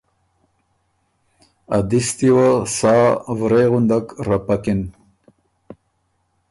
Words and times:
ا 1.75 1.79
دِستی 1.89 2.29
وه 2.35 2.49
سا 2.77 2.95
ورې 3.39 3.63
غُندک 3.71 4.05
رپکِن۔ 4.27 4.81